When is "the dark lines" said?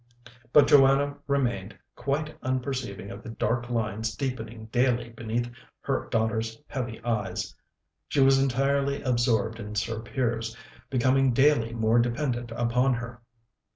3.21-4.15